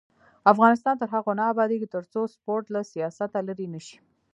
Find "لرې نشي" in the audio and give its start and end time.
3.47-3.97